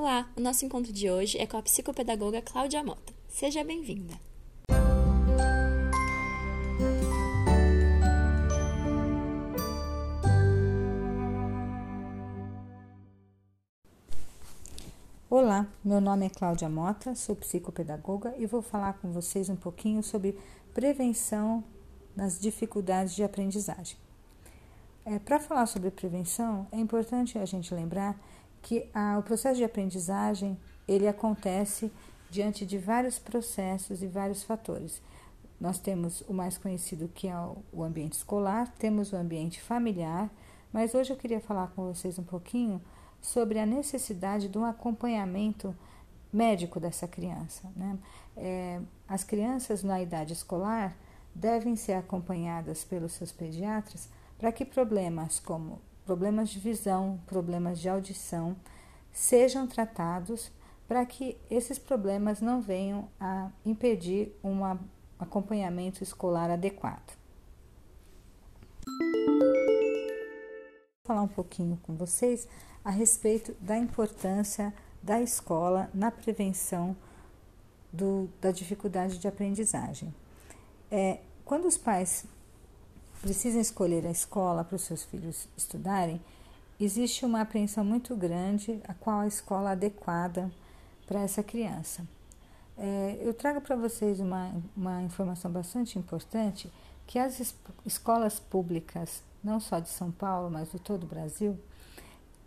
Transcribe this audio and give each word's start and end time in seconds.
Olá, 0.00 0.30
o 0.36 0.40
nosso 0.40 0.64
encontro 0.64 0.92
de 0.92 1.10
hoje 1.10 1.36
é 1.38 1.44
com 1.44 1.56
a 1.56 1.62
psicopedagoga 1.62 2.40
Cláudia 2.40 2.84
Mota. 2.84 3.12
Seja 3.26 3.64
bem-vinda. 3.64 4.14
Olá, 15.28 15.66
meu 15.84 16.00
nome 16.00 16.26
é 16.26 16.30
Cláudia 16.30 16.68
Mota, 16.68 17.16
sou 17.16 17.34
psicopedagoga 17.34 18.32
e 18.38 18.46
vou 18.46 18.62
falar 18.62 18.92
com 19.00 19.10
vocês 19.10 19.48
um 19.48 19.56
pouquinho 19.56 20.00
sobre 20.04 20.38
prevenção 20.72 21.64
nas 22.14 22.38
dificuldades 22.38 23.16
de 23.16 23.24
aprendizagem. 23.24 23.96
É, 25.04 25.18
Para 25.18 25.40
falar 25.40 25.66
sobre 25.66 25.90
prevenção, 25.90 26.68
é 26.70 26.76
importante 26.78 27.36
a 27.36 27.44
gente 27.44 27.74
lembrar 27.74 28.16
que 28.62 28.88
o 29.18 29.22
processo 29.22 29.56
de 29.56 29.64
aprendizagem 29.64 30.58
ele 30.86 31.06
acontece 31.06 31.92
diante 32.30 32.66
de 32.66 32.78
vários 32.78 33.18
processos 33.18 34.02
e 34.02 34.06
vários 34.06 34.42
fatores. 34.42 35.00
Nós 35.60 35.78
temos 35.78 36.22
o 36.22 36.32
mais 36.32 36.56
conhecido 36.56 37.08
que 37.08 37.26
é 37.26 37.36
o 37.72 37.82
ambiente 37.82 38.12
escolar, 38.12 38.72
temos 38.78 39.12
o 39.12 39.16
ambiente 39.16 39.60
familiar, 39.60 40.30
mas 40.72 40.94
hoje 40.94 41.12
eu 41.12 41.16
queria 41.16 41.40
falar 41.40 41.68
com 41.68 41.86
vocês 41.86 42.18
um 42.18 42.22
pouquinho 42.22 42.80
sobre 43.20 43.58
a 43.58 43.66
necessidade 43.66 44.48
de 44.48 44.56
um 44.56 44.64
acompanhamento 44.64 45.74
médico 46.32 46.78
dessa 46.78 47.08
criança. 47.08 47.68
Né? 47.74 47.98
É, 48.36 48.80
as 49.08 49.24
crianças 49.24 49.82
na 49.82 50.00
idade 50.00 50.32
escolar 50.32 50.96
devem 51.34 51.74
ser 51.74 51.94
acompanhadas 51.94 52.84
pelos 52.84 53.12
seus 53.12 53.32
pediatras 53.32 54.08
para 54.38 54.52
que 54.52 54.64
problemas 54.64 55.40
como 55.40 55.80
problemas 56.08 56.48
de 56.48 56.58
visão, 56.58 57.20
problemas 57.26 57.78
de 57.78 57.86
audição 57.86 58.56
sejam 59.12 59.66
tratados 59.66 60.50
para 60.86 61.04
que 61.04 61.36
esses 61.50 61.78
problemas 61.78 62.40
não 62.40 62.62
venham 62.62 63.10
a 63.20 63.50
impedir 63.62 64.34
um 64.42 64.60
acompanhamento 65.18 66.02
escolar 66.02 66.50
adequado. 66.50 67.14
Vou 68.86 69.52
falar 71.04 71.20
um 71.20 71.28
pouquinho 71.28 71.78
com 71.82 71.94
vocês 71.94 72.48
a 72.82 72.90
respeito 72.90 73.54
da 73.60 73.76
importância 73.76 74.72
da 75.02 75.20
escola 75.20 75.90
na 75.92 76.10
prevenção 76.10 76.96
do, 77.92 78.30
da 78.40 78.50
dificuldade 78.50 79.18
de 79.18 79.28
aprendizagem. 79.28 80.14
É, 80.90 81.20
quando 81.44 81.66
os 81.66 81.76
pais 81.76 82.24
precisam 83.20 83.60
escolher 83.60 84.06
a 84.06 84.10
escola 84.10 84.64
para 84.64 84.76
os 84.76 84.82
seus 84.82 85.04
filhos 85.04 85.48
estudarem, 85.56 86.20
existe 86.80 87.24
uma 87.24 87.40
apreensão 87.40 87.84
muito 87.84 88.14
grande 88.16 88.80
a 88.86 88.94
qual 88.94 89.20
a 89.20 89.26
escola 89.26 89.72
adequada 89.72 90.50
para 91.06 91.20
essa 91.20 91.42
criança. 91.42 92.06
É, 92.76 93.18
eu 93.20 93.34
trago 93.34 93.60
para 93.60 93.74
vocês 93.74 94.20
uma, 94.20 94.52
uma 94.76 95.02
informação 95.02 95.50
bastante 95.50 95.98
importante, 95.98 96.70
que 97.06 97.18
as 97.18 97.40
es 97.40 97.54
escolas 97.84 98.38
públicas, 98.38 99.22
não 99.42 99.58
só 99.58 99.80
de 99.80 99.88
São 99.88 100.12
Paulo, 100.12 100.50
mas 100.50 100.70
de 100.70 100.78
todo 100.78 101.04
o 101.04 101.06
Brasil, 101.06 101.58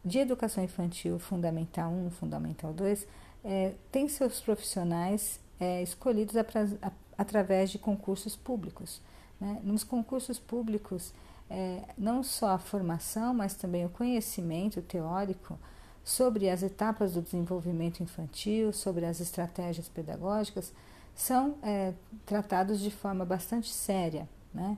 de 0.05 0.19
educação 0.19 0.63
infantil 0.63 1.19
Fundamental 1.19 1.91
1, 1.91 2.11
Fundamental 2.11 2.71
2, 2.71 3.07
é, 3.43 3.73
tem 3.91 4.07
seus 4.07 4.39
profissionais 4.39 5.39
é, 5.59 5.81
escolhidos 5.81 6.37
a, 6.37 6.41
a, 6.81 6.91
através 7.17 7.69
de 7.69 7.77
concursos 7.77 8.35
públicos. 8.35 9.01
Né? 9.41 9.59
Nos 9.63 9.83
concursos 9.83 10.37
públicos, 10.37 11.11
é, 11.49 11.81
não 11.97 12.21
só 12.21 12.51
a 12.51 12.59
formação, 12.59 13.33
mas 13.33 13.55
também 13.55 13.83
o 13.85 13.89
conhecimento 13.89 14.81
teórico 14.83 15.59
sobre 16.03 16.49
as 16.49 16.63
etapas 16.63 17.13
do 17.13 17.21
desenvolvimento 17.21 18.01
infantil, 18.01 18.71
sobre 18.71 19.05
as 19.05 19.19
estratégias 19.19 19.89
pedagógicas, 19.89 20.71
são 21.15 21.55
é, 21.61 21.93
tratados 22.25 22.79
de 22.79 22.91
forma 22.91 23.25
bastante 23.25 23.69
séria. 23.69 24.29
Né? 24.53 24.77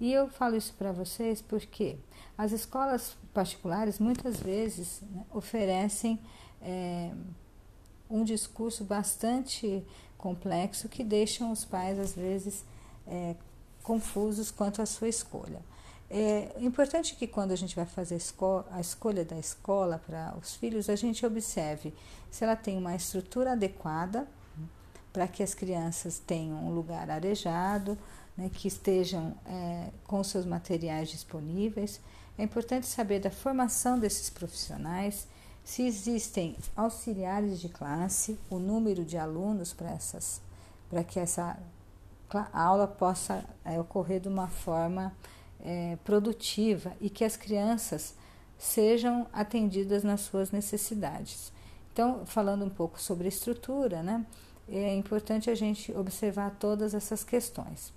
E 0.00 0.12
eu 0.12 0.28
falo 0.28 0.56
isso 0.56 0.74
para 0.74 0.92
vocês 0.92 1.42
porque 1.42 1.96
as 2.36 2.52
escolas 2.52 3.16
particulares 3.32 3.98
muitas 3.98 4.40
vezes 4.40 5.02
né, 5.10 5.24
oferecem 5.32 6.18
é, 6.62 7.12
um 8.08 8.24
discurso 8.24 8.84
bastante 8.84 9.84
complexo 10.16 10.88
que 10.88 11.04
deixam 11.04 11.52
os 11.52 11.64
pais, 11.64 11.98
às 11.98 12.14
vezes, 12.14 12.64
é, 13.06 13.36
confusos 13.84 14.50
quanto 14.50 14.82
à 14.82 14.86
sua 14.86 15.08
escolha. 15.08 15.60
É 16.10 16.56
importante 16.60 17.14
que 17.14 17.26
quando 17.26 17.52
a 17.52 17.56
gente 17.56 17.76
vai 17.76 17.86
fazer 17.86 18.18
a 18.70 18.80
escolha 18.80 19.24
da 19.24 19.38
escola 19.38 20.02
para 20.04 20.34
os 20.40 20.54
filhos, 20.56 20.88
a 20.88 20.96
gente 20.96 21.24
observe 21.24 21.94
se 22.30 22.42
ela 22.44 22.56
tem 22.56 22.76
uma 22.76 22.96
estrutura 22.96 23.52
adequada 23.52 24.26
para 25.12 25.28
que 25.28 25.42
as 25.42 25.54
crianças 25.54 26.18
tenham 26.18 26.66
um 26.66 26.74
lugar 26.74 27.08
arejado, 27.10 27.96
né, 28.36 28.50
que 28.52 28.66
estejam 28.66 29.34
é, 29.46 29.90
com 30.06 30.22
seus 30.24 30.44
materiais 30.44 31.08
disponíveis. 31.08 32.00
É 32.36 32.42
importante 32.42 32.86
saber 32.86 33.20
da 33.20 33.30
formação 33.30 33.98
desses 33.98 34.28
profissionais, 34.28 35.28
se 35.64 35.82
existem 35.82 36.56
auxiliares 36.76 37.60
de 37.60 37.68
classe, 37.68 38.38
o 38.50 38.58
número 38.58 39.04
de 39.04 39.16
alunos 39.16 39.72
para 39.72 39.90
essas, 39.92 40.40
para 40.90 41.02
que 41.02 41.18
essa 41.18 41.56
aula 42.52 42.86
possa 42.86 43.44
é, 43.64 43.78
ocorrer 43.78 44.20
de 44.20 44.28
uma 44.28 44.48
forma 44.48 45.14
é, 45.60 45.96
produtiva 46.04 46.92
e 47.00 47.08
que 47.08 47.24
as 47.24 47.36
crianças 47.36 48.14
sejam 48.58 49.26
atendidas 49.32 50.04
nas 50.04 50.20
suas 50.20 50.50
necessidades. 50.50 51.52
Então, 51.92 52.26
falando 52.26 52.64
um 52.64 52.70
pouco 52.70 53.00
sobre 53.00 53.28
estrutura, 53.28 54.02
né, 54.02 54.24
é 54.68 54.94
importante 54.94 55.50
a 55.50 55.54
gente 55.54 55.92
observar 55.92 56.56
todas 56.58 56.94
essas 56.94 57.22
questões. 57.22 57.92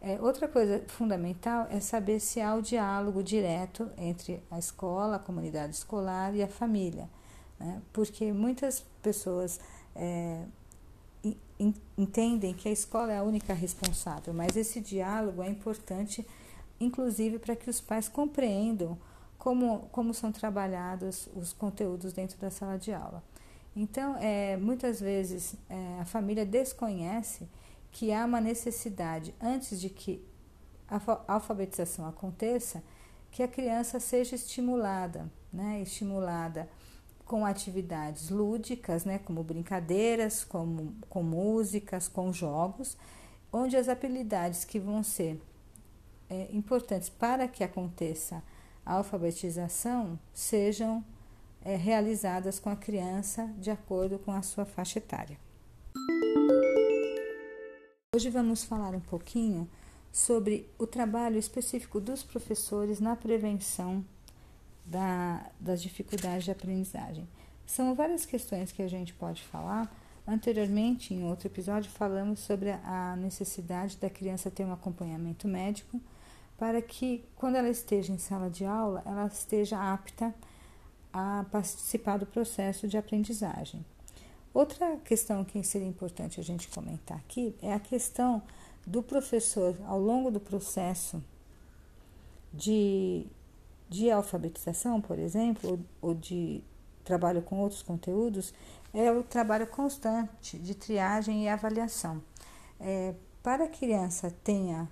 É, 0.00 0.20
outra 0.20 0.46
coisa 0.46 0.82
fundamental 0.86 1.66
é 1.70 1.80
saber 1.80 2.20
se 2.20 2.40
há 2.40 2.54
o 2.54 2.62
diálogo 2.62 3.22
direto 3.22 3.90
entre 3.96 4.42
a 4.50 4.58
escola, 4.58 5.16
a 5.16 5.18
comunidade 5.18 5.74
escolar 5.74 6.34
e 6.36 6.42
a 6.42 6.48
família, 6.48 7.10
né? 7.58 7.82
porque 7.92 8.32
muitas 8.32 8.84
pessoas 9.02 9.58
é, 9.96 10.44
entendem 11.96 12.54
que 12.54 12.68
a 12.68 12.72
escola 12.72 13.12
é 13.12 13.18
a 13.18 13.22
única 13.22 13.52
responsável, 13.52 14.32
mas 14.32 14.56
esse 14.56 14.80
diálogo 14.80 15.42
é 15.42 15.48
importante, 15.48 16.26
inclusive 16.80 17.38
para 17.38 17.56
que 17.56 17.68
os 17.68 17.80
pais 17.80 18.08
compreendam 18.08 18.96
como, 19.36 19.88
como 19.92 20.14
são 20.14 20.30
trabalhados 20.30 21.28
os 21.34 21.52
conteúdos 21.52 22.12
dentro 22.12 22.38
da 22.38 22.50
sala 22.50 22.78
de 22.78 22.92
aula. 22.92 23.22
Então, 23.74 24.16
é, 24.18 24.56
muitas 24.56 25.00
vezes 25.00 25.54
é, 25.68 26.00
a 26.00 26.04
família 26.04 26.44
desconhece 26.44 27.48
que 27.90 28.12
há 28.12 28.24
uma 28.24 28.40
necessidade, 28.40 29.34
antes 29.40 29.80
de 29.80 29.88
que 29.88 30.24
a 30.88 31.00
alfabetização 31.34 32.06
aconteça, 32.06 32.82
que 33.30 33.42
a 33.42 33.48
criança 33.48 34.00
seja 34.00 34.34
estimulada, 34.34 35.30
né? 35.52 35.80
estimulada 35.80 36.68
com 37.28 37.44
atividades 37.44 38.30
lúdicas, 38.30 39.04
né? 39.04 39.18
como 39.18 39.44
brincadeiras, 39.44 40.42
como, 40.42 40.94
com 41.10 41.22
músicas, 41.22 42.08
com 42.08 42.32
jogos, 42.32 42.96
onde 43.52 43.76
as 43.76 43.86
habilidades 43.86 44.64
que 44.64 44.80
vão 44.80 45.02
ser 45.02 45.38
é, 46.30 46.48
importantes 46.50 47.10
para 47.10 47.46
que 47.46 47.62
aconteça 47.62 48.42
a 48.84 48.94
alfabetização 48.94 50.18
sejam 50.32 51.04
é, 51.62 51.76
realizadas 51.76 52.58
com 52.58 52.70
a 52.70 52.76
criança 52.76 53.46
de 53.58 53.70
acordo 53.70 54.18
com 54.18 54.32
a 54.32 54.40
sua 54.40 54.64
faixa 54.64 54.98
etária. 54.98 55.38
Hoje 58.16 58.30
vamos 58.30 58.64
falar 58.64 58.94
um 58.94 59.00
pouquinho 59.00 59.68
sobre 60.10 60.66
o 60.78 60.86
trabalho 60.86 61.38
específico 61.38 62.00
dos 62.00 62.22
professores 62.22 63.00
na 63.00 63.14
prevenção 63.14 64.02
da, 64.90 65.46
das 65.60 65.82
dificuldades 65.82 66.44
de 66.44 66.50
aprendizagem. 66.50 67.28
São 67.66 67.94
várias 67.94 68.24
questões 68.24 68.72
que 68.72 68.82
a 68.82 68.88
gente 68.88 69.12
pode 69.12 69.42
falar. 69.42 69.92
Anteriormente, 70.26 71.14
em 71.14 71.24
outro 71.24 71.48
episódio, 71.48 71.90
falamos 71.90 72.40
sobre 72.40 72.70
a 72.70 73.16
necessidade 73.16 73.96
da 73.98 74.10
criança 74.10 74.50
ter 74.50 74.64
um 74.64 74.72
acompanhamento 74.72 75.46
médico 75.46 76.00
para 76.56 76.82
que, 76.82 77.24
quando 77.36 77.56
ela 77.56 77.68
esteja 77.68 78.12
em 78.12 78.18
sala 78.18 78.50
de 78.50 78.64
aula, 78.64 79.02
ela 79.06 79.26
esteja 79.26 79.78
apta 79.92 80.34
a 81.12 81.44
participar 81.50 82.18
do 82.18 82.26
processo 82.26 82.88
de 82.88 82.98
aprendizagem. 82.98 83.84
Outra 84.52 84.96
questão 84.96 85.44
que 85.44 85.62
seria 85.62 85.86
importante 85.86 86.40
a 86.40 86.42
gente 86.42 86.68
comentar 86.68 87.18
aqui 87.18 87.54
é 87.62 87.72
a 87.72 87.78
questão 87.78 88.42
do 88.86 89.02
professor, 89.02 89.76
ao 89.86 90.00
longo 90.00 90.30
do 90.30 90.40
processo 90.40 91.22
de, 92.52 93.26
de 93.88 94.10
alfabetização, 94.10 95.00
por 95.00 95.18
exemplo, 95.18 95.80
ou, 96.00 96.14
de 96.14 96.62
trabalho 97.04 97.42
com 97.42 97.60
outros 97.60 97.82
conteúdos, 97.82 98.52
é 98.92 99.10
o 99.10 99.22
trabalho 99.22 99.66
constante 99.66 100.58
de 100.58 100.74
triagem 100.74 101.44
e 101.44 101.48
avaliação. 101.48 102.22
É, 102.78 103.14
para 103.42 103.64
a 103.64 103.68
criança 103.68 104.34
tenha 104.44 104.88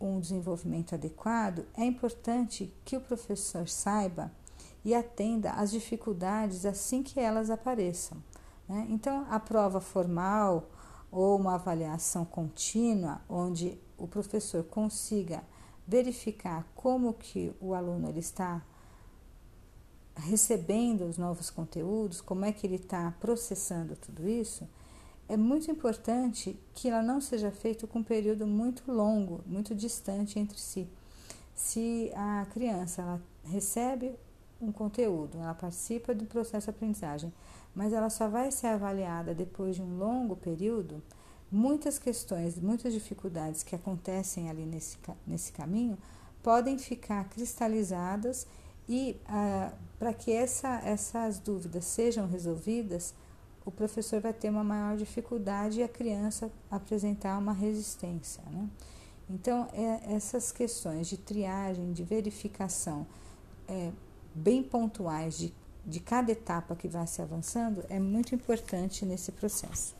um 0.00 0.18
desenvolvimento 0.18 0.94
adequado, 0.94 1.64
é 1.76 1.84
importante 1.84 2.72
que 2.84 2.96
o 2.96 3.00
professor 3.00 3.68
saiba 3.68 4.32
e 4.84 4.94
atenda 4.94 5.50
às 5.52 5.70
dificuldades 5.70 6.64
assim 6.64 7.02
que 7.02 7.20
elas 7.20 7.50
apareçam. 7.50 8.18
Né? 8.68 8.86
Então, 8.88 9.26
a 9.28 9.38
prova 9.38 9.80
formal 9.80 10.70
ou 11.10 11.36
uma 11.36 11.54
avaliação 11.54 12.24
contínua, 12.24 13.20
onde 13.28 13.78
o 13.98 14.06
professor 14.06 14.64
consiga 14.64 15.42
verificar 15.86 16.66
como 16.74 17.14
que 17.14 17.52
o 17.60 17.74
aluno 17.74 18.08
ele 18.08 18.20
está 18.20 18.62
recebendo 20.16 21.02
os 21.02 21.16
novos 21.18 21.50
conteúdos, 21.50 22.20
como 22.20 22.44
é 22.44 22.52
que 22.52 22.66
ele 22.66 22.76
está 22.76 23.12
processando 23.20 23.96
tudo 23.96 24.28
isso, 24.28 24.68
é 25.28 25.36
muito 25.36 25.70
importante 25.70 26.58
que 26.74 26.88
ela 26.88 27.02
não 27.02 27.20
seja 27.20 27.50
feita 27.50 27.86
com 27.86 28.00
um 28.00 28.04
período 28.04 28.46
muito 28.46 28.90
longo, 28.90 29.42
muito 29.46 29.74
distante 29.74 30.38
entre 30.38 30.58
si. 30.58 30.88
Se 31.54 32.10
a 32.16 32.46
criança 32.52 33.02
ela 33.02 33.22
recebe 33.44 34.14
um 34.60 34.72
conteúdo, 34.72 35.38
ela 35.38 35.54
participa 35.54 36.12
do 36.14 36.26
processo 36.26 36.66
de 36.66 36.70
aprendizagem, 36.70 37.32
mas 37.74 37.92
ela 37.92 38.10
só 38.10 38.28
vai 38.28 38.50
ser 38.50 38.66
avaliada 38.68 39.32
depois 39.32 39.76
de 39.76 39.82
um 39.82 39.96
longo 39.98 40.34
período, 40.34 41.02
muitas 41.50 41.98
questões, 41.98 42.58
muitas 42.58 42.92
dificuldades 42.92 43.62
que 43.62 43.74
acontecem 43.74 44.48
ali 44.48 44.64
nesse, 44.64 44.96
nesse 45.26 45.52
caminho 45.52 45.98
podem 46.42 46.78
ficar 46.78 47.28
cristalizadas 47.28 48.46
e 48.88 49.16
ah, 49.26 49.72
para 49.98 50.12
que 50.12 50.32
essa, 50.32 50.80
essas 50.84 51.38
dúvidas 51.38 51.84
sejam 51.84 52.26
resolvidas, 52.26 53.14
o 53.64 53.70
professor 53.70 54.20
vai 54.20 54.32
ter 54.32 54.48
uma 54.48 54.64
maior 54.64 54.96
dificuldade 54.96 55.80
e 55.80 55.82
a 55.82 55.88
criança 55.88 56.50
apresentar 56.70 57.38
uma 57.38 57.52
resistência. 57.52 58.42
Né? 58.50 58.68
Então, 59.28 59.68
é, 59.72 60.14
essas 60.14 60.50
questões 60.50 61.06
de 61.06 61.16
triagem, 61.16 61.92
de 61.92 62.02
verificação, 62.02 63.06
é, 63.68 63.92
bem 64.34 64.62
pontuais 64.62 65.38
de, 65.38 65.54
de 65.84 66.00
cada 66.00 66.32
etapa 66.32 66.74
que 66.74 66.88
vai 66.88 67.06
se 67.06 67.20
avançando, 67.22 67.84
é 67.88 68.00
muito 68.00 68.34
importante 68.34 69.04
nesse 69.04 69.30
processo. 69.30 69.99